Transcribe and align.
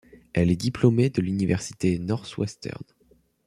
Elle 0.33 0.49
est 0.49 0.55
diplômée 0.55 1.11
de 1.11 1.21
l'Université 1.21 1.99
Northwestern. 1.99 2.81